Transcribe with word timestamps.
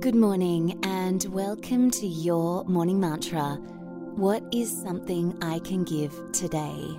Good 0.00 0.14
morning 0.14 0.80
and 0.82 1.22
welcome 1.24 1.90
to 1.90 2.06
your 2.06 2.64
morning 2.64 2.98
mantra. 2.98 3.56
What 4.16 4.42
is 4.50 4.70
something 4.70 5.36
I 5.42 5.58
can 5.58 5.84
give 5.84 6.18
today? 6.32 6.98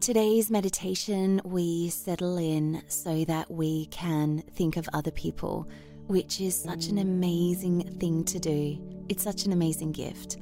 Today's 0.00 0.50
meditation, 0.50 1.40
we 1.44 1.88
settle 1.88 2.36
in 2.36 2.82
so 2.88 3.24
that 3.24 3.50
we 3.50 3.86
can 3.86 4.42
think 4.52 4.76
of 4.76 4.86
other 4.92 5.12
people, 5.12 5.66
which 6.08 6.42
is 6.42 6.54
such 6.54 6.88
an 6.88 6.98
amazing 6.98 7.96
thing 7.98 8.22
to 8.24 8.38
do. 8.38 8.78
It's 9.08 9.22
such 9.22 9.46
an 9.46 9.52
amazing 9.54 9.92
gift. 9.92 10.36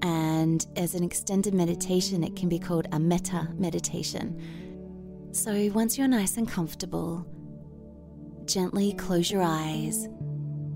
And 0.00 0.66
as 0.76 0.94
an 0.94 1.04
extended 1.04 1.52
meditation, 1.52 2.24
it 2.24 2.34
can 2.34 2.48
be 2.48 2.58
called 2.58 2.88
a 2.92 2.98
metta 2.98 3.48
meditation. 3.58 4.40
So 5.32 5.70
once 5.74 5.98
you're 5.98 6.08
nice 6.08 6.38
and 6.38 6.48
comfortable, 6.48 7.26
gently 8.56 8.94
close 8.94 9.30
your 9.30 9.42
eyes. 9.42 10.08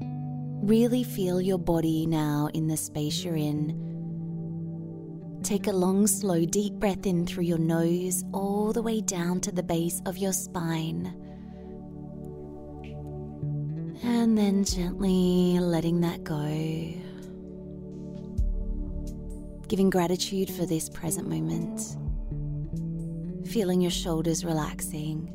Really 0.02 1.02
feel 1.02 1.41
your 1.41 1.57
body 1.57 2.05
now 2.05 2.51
in 2.53 2.69
the 2.69 2.77
space 2.77 3.25
you're 3.25 3.37
in. 3.37 5.41
Take 5.43 5.66
a 5.66 5.73
long, 5.73 6.06
slow, 6.06 6.45
deep 6.45 6.75
breath 6.75 7.06
in 7.06 7.25
through 7.25 7.45
your 7.45 7.56
nose, 7.56 8.23
all 8.34 8.75
the 8.75 8.83
way 8.83 9.01
down 9.01 9.41
to 9.41 9.51
the 9.51 9.62
base 9.62 10.03
of 10.05 10.19
your 10.19 10.34
spine. 10.34 11.06
And 14.03 14.37
then 14.37 14.62
gently 14.62 15.59
letting 15.59 16.03
that 16.03 16.23
go. 16.23 16.37
Giving 19.69 19.89
gratitude 19.89 20.51
for 20.51 20.67
this 20.67 20.91
present 20.91 21.31
moment. 21.31 21.97
Feeling 23.48 23.81
your 23.81 23.91
shoulders 23.91 24.45
relaxing 24.45 25.34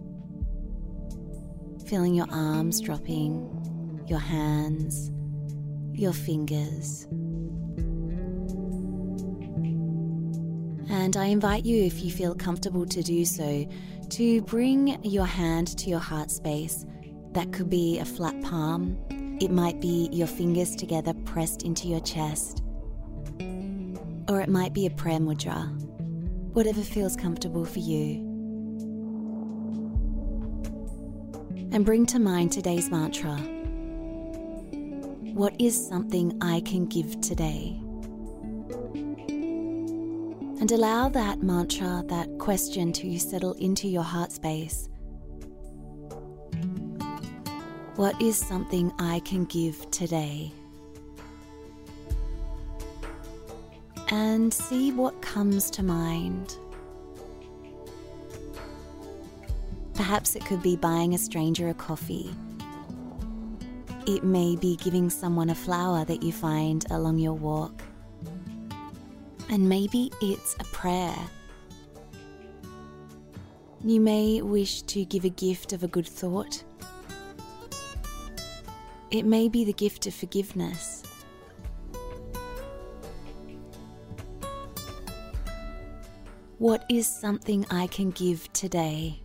feeling 1.86 2.16
your 2.16 2.28
arms 2.32 2.82
dropping, 2.82 4.04
your 4.08 4.20
hands, 4.20 5.12
your 5.94 6.14
fingers. 6.14 7.08
And 10.90 11.18
I 11.18 11.26
invite 11.26 11.66
you, 11.66 11.84
if 11.84 12.04
you 12.04 12.12
feel 12.12 12.34
comfortable 12.34 12.86
to 12.88 13.04
do 13.04 13.26
so, 13.26 13.68
to 14.10 14.42
bring 14.44 15.04
your 15.04 15.26
hand 15.26 15.78
to 15.78 15.90
your 15.90 16.00
heart 16.00 16.32
space. 16.32 16.86
That 17.34 17.52
could 17.52 17.70
be 17.70 18.00
a 18.00 18.06
flat 18.06 18.42
palm, 18.42 18.98
it 19.42 19.52
might 19.52 19.82
be 19.82 20.10
your 20.12 20.28
fingers 20.28 20.76
together 20.76 21.14
pressed 21.26 21.64
into 21.64 21.88
your 21.88 22.00
chest, 22.00 22.64
or 24.30 24.40
it 24.40 24.48
might 24.48 24.74
be 24.74 24.86
a 24.86 24.90
prayer 24.90 25.20
mudra, 25.20 25.70
whatever 26.54 26.82
feels 26.82 27.18
comfortable 27.18 27.66
for 27.66 27.80
you. 27.80 28.25
And 31.76 31.86
bring 31.86 32.06
to 32.06 32.20
mind 32.20 32.54
today's 32.54 32.90
mantra. 32.90 33.36
What 35.34 35.54
is 35.60 35.76
something 35.76 36.38
I 36.40 36.62
can 36.62 36.86
give 36.86 37.20
today? 37.20 37.78
And 40.62 40.72
allow 40.72 41.10
that 41.10 41.44
mantra, 41.44 42.02
that 42.08 42.30
question 42.40 42.94
to 42.94 43.20
settle 43.20 43.56
into 43.56 43.90
your 43.90 44.04
heart 44.04 44.32
space. 44.32 44.88
What 47.98 48.22
is 48.22 48.38
something 48.38 48.94
I 48.98 49.20
can 49.26 49.44
give 49.44 49.92
today? 49.92 50.54
And 54.08 54.54
see 54.54 54.94
what 54.94 55.22
comes 55.22 55.70
to 55.72 55.84
mind. 55.84 56.56
Perhaps 59.96 60.36
it 60.36 60.46
could 60.46 60.62
be 60.62 60.76
buying 60.76 61.14
a 61.14 61.18
stranger 61.18 61.70
a 61.70 61.74
coffee. 61.74 62.30
It 64.06 64.24
may 64.24 64.56
be 64.56 64.76
giving 64.76 65.10
someone 65.10 65.50
a 65.50 65.56
flower 65.56 66.06
that 66.06 66.22
you 66.22 66.32
find 66.32 66.86
along 66.92 67.18
your 67.18 67.34
walk. 67.34 67.82
And 69.50 69.68
maybe 69.68 70.12
it's 70.22 70.56
a 70.60 70.64
prayer. 70.66 71.18
You 73.84 74.00
may 74.00 74.42
wish 74.42 74.82
to 74.84 75.06
give 75.06 75.26
a 75.26 75.30
gift 75.30 75.74
of 75.74 75.84
a 75.84 75.88
good 75.88 76.08
thought. 76.08 76.64
It 79.12 79.26
may 79.26 79.48
be 79.48 79.64
the 79.64 79.74
gift 79.74 80.08
of 80.08 80.14
forgiveness. 80.14 81.04
What 86.58 86.86
is 86.90 87.08
something 87.08 87.66
I 87.70 87.88
can 87.88 88.12
give 88.12 88.52
today? 88.54 89.22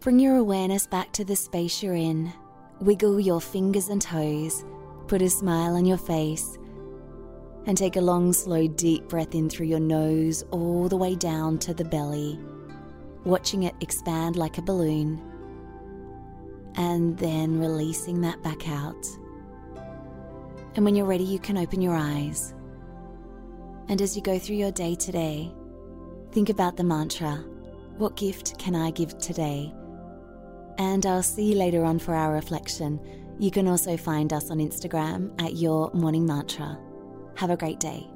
Bring 0.00 0.20
your 0.20 0.36
awareness 0.36 0.86
back 0.86 1.10
to 1.14 1.24
the 1.24 1.34
space 1.34 1.82
you're 1.82 1.96
in. 1.96 2.32
Wiggle 2.80 3.18
your 3.18 3.40
fingers 3.40 3.88
and 3.88 4.00
toes. 4.00 4.64
Put 5.08 5.22
a 5.22 5.28
smile 5.28 5.74
on 5.74 5.86
your 5.86 5.98
face. 5.98 6.56
And 7.66 7.76
take 7.76 7.96
a 7.96 8.00
long, 8.00 8.32
slow, 8.32 8.68
deep 8.68 9.08
breath 9.08 9.34
in 9.34 9.50
through 9.50 9.66
your 9.66 9.80
nose 9.80 10.44
all 10.52 10.88
the 10.88 10.96
way 10.96 11.16
down 11.16 11.58
to 11.58 11.74
the 11.74 11.84
belly, 11.84 12.38
watching 13.24 13.64
it 13.64 13.74
expand 13.80 14.36
like 14.36 14.56
a 14.56 14.62
balloon. 14.62 15.20
And 16.76 17.18
then 17.18 17.58
releasing 17.58 18.20
that 18.20 18.40
back 18.40 18.68
out. 18.68 19.04
And 20.76 20.84
when 20.84 20.94
you're 20.94 21.06
ready, 21.06 21.24
you 21.24 21.40
can 21.40 21.58
open 21.58 21.82
your 21.82 21.96
eyes. 21.96 22.54
And 23.88 24.00
as 24.00 24.14
you 24.14 24.22
go 24.22 24.38
through 24.38 24.56
your 24.56 24.70
day 24.70 24.94
today, 24.94 25.52
think 26.30 26.50
about 26.50 26.76
the 26.76 26.84
mantra 26.84 27.44
What 27.96 28.14
gift 28.14 28.56
can 28.60 28.76
I 28.76 28.92
give 28.92 29.18
today? 29.18 29.74
And 30.78 31.04
I'll 31.04 31.22
see 31.22 31.50
you 31.50 31.54
later 31.56 31.84
on 31.84 31.98
for 31.98 32.14
our 32.14 32.32
reflection. 32.32 33.00
You 33.38 33.50
can 33.50 33.68
also 33.68 33.96
find 33.96 34.32
us 34.32 34.50
on 34.50 34.58
Instagram 34.58 35.32
at 35.40 35.56
Your 35.56 35.90
Morning 35.92 36.26
Mantra. 36.26 36.78
Have 37.36 37.50
a 37.50 37.56
great 37.56 37.78
day. 37.78 38.08